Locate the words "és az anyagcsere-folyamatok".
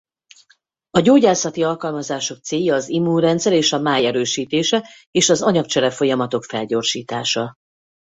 5.11-6.43